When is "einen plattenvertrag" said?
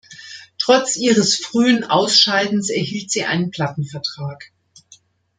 3.25-4.51